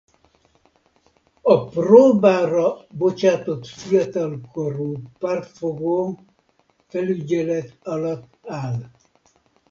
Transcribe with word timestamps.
A 1.41 1.65
próbára 1.67 2.85
bocsátott 2.91 3.65
fiatalkorú 3.67 4.93
pártfogó 5.19 6.19
felügyelet 6.87 7.77
alatt 7.83 8.33
áll. 8.47 8.83